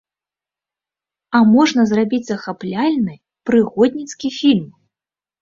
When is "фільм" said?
4.41-4.67